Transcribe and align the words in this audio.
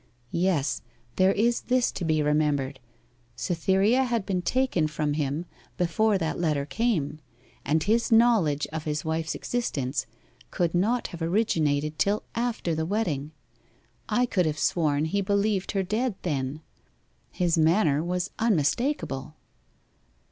'Yes, 0.31 0.81
there 1.17 1.31
is 1.31 1.61
this 1.61 1.91
to 1.91 2.03
be 2.03 2.23
remembered 2.23 2.79
Cytherea 3.35 4.03
had 4.05 4.25
been 4.25 4.41
taken 4.41 4.87
from 4.87 5.13
him 5.13 5.45
before 5.77 6.17
that 6.17 6.39
letter 6.39 6.65
came 6.65 7.19
and 7.63 7.83
his 7.83 8.11
knowledge 8.11 8.65
of 8.73 8.85
his 8.85 9.05
wife's 9.05 9.35
existence 9.35 10.07
could 10.49 10.73
not 10.73 11.09
have 11.09 11.21
originated 11.21 11.99
till 11.99 12.23
after 12.33 12.73
the 12.73 12.83
wedding. 12.87 13.31
I 14.09 14.25
could 14.25 14.47
have 14.47 14.57
sworn 14.57 15.05
he 15.05 15.21
believed 15.21 15.73
her 15.73 15.83
dead 15.83 16.15
then. 16.23 16.61
His 17.29 17.55
manner 17.55 18.03
was 18.03 18.31
unmistakable. 18.39 19.35